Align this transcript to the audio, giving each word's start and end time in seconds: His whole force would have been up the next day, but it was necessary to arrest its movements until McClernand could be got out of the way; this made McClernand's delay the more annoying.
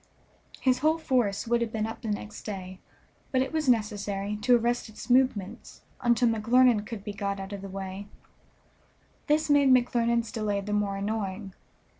His 0.59 0.79
whole 0.79 0.97
force 0.97 1.45
would 1.47 1.61
have 1.61 1.71
been 1.71 1.85
up 1.85 2.01
the 2.01 2.07
next 2.07 2.41
day, 2.41 2.79
but 3.31 3.43
it 3.43 3.53
was 3.53 3.69
necessary 3.69 4.35
to 4.37 4.55
arrest 4.57 4.89
its 4.89 5.11
movements 5.11 5.83
until 6.01 6.27
McClernand 6.29 6.87
could 6.87 7.03
be 7.03 7.13
got 7.13 7.39
out 7.39 7.53
of 7.53 7.61
the 7.61 7.69
way; 7.69 8.07
this 9.27 9.47
made 9.47 9.69
McClernand's 9.69 10.31
delay 10.31 10.59
the 10.59 10.73
more 10.73 10.97
annoying. 10.97 11.53